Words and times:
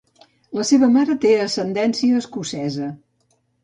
La 0.59 0.65
seva 0.69 0.89
mare 0.95 1.17
té 1.27 1.35
ascendència 1.45 2.25
escocesa. 2.25 2.95